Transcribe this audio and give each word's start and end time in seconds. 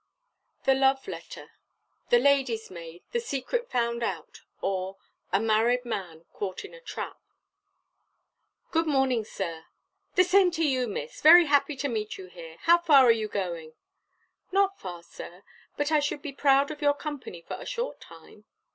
THE 0.65 0.73
LOVE 0.73 1.07
LETTER, 1.07 1.51
The 2.09 2.17
Lady's 2.17 2.71
Maid!! 2.71 3.03
The 3.11 3.19
Secret 3.19 3.69
Found 3.69 4.01
out!!! 4.01 4.41
Or 4.59 4.97
A 5.31 5.39
MARRIED 5.39 5.85
MAN 5.85 6.25
CAUGHT 6.33 6.65
IN 6.65 6.73
A 6.73 6.81
TRAP. 6.81 7.21
"Good 8.71 8.87
morning, 8.87 9.23
Sir." 9.23 9.65
"The 10.15 10.23
same 10.23 10.49
to 10.57 10.67
you, 10.67 10.87
Miss! 10.87 11.21
Very 11.21 11.45
happy 11.45 11.75
to 11.75 11.87
meet 11.87 12.17
you 12.17 12.25
here; 12.25 12.57
how 12.61 12.79
far 12.79 13.03
are 13.05 13.11
you 13.11 13.27
going?" 13.27 13.73
"Not 14.51 14.79
far, 14.79 15.03
Sir; 15.03 15.43
but 15.77 15.91
I 15.91 15.99
should 15.99 16.23
be 16.23 16.31
proud 16.33 16.71
of 16.71 16.81
your 16.81 16.95
company 16.95 17.43
for 17.47 17.57
a 17.59 17.65
short 17.67 18.01
time." 18.01 18.45